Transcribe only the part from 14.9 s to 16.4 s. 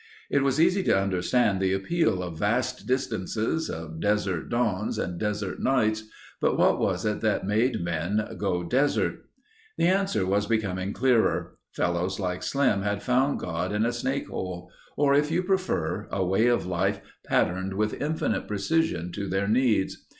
or if you prefer—a